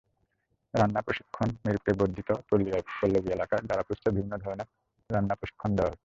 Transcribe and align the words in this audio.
রান্না 0.73 1.01
প্রশিক্ষণমিরপুরের 1.01 1.97
বর্ধিত 1.99 2.29
পল্লবী 2.47 3.29
এলাকার 3.31 3.61
জারা 3.69 3.83
ফুডসের 3.87 4.11
বিভিন্ন 4.11 4.33
ধরনের 4.43 4.67
রান্নার 5.09 5.39
প্রশিক্ষণ 5.39 5.69
দেওয়া 5.75 5.91
হচ্ছে। 5.91 5.99